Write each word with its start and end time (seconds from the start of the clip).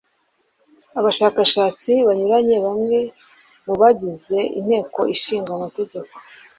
abashakashatsi 0.99 1.91
banyuranye 2.07 2.55
bamwe 2.65 2.99
mu 3.65 3.73
bagize 3.81 4.37
inteko 4.59 4.99
ishinga 5.15 5.49
amategeko 5.57 6.13